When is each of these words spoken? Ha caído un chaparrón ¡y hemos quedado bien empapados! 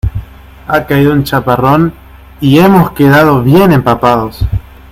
Ha 0.67 0.87
caído 0.87 1.11
un 1.13 1.23
chaparrón 1.25 1.93
¡y 2.39 2.57
hemos 2.57 2.89
quedado 2.93 3.43
bien 3.43 3.71
empapados! 3.71 4.43